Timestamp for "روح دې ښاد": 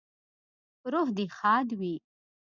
0.91-1.67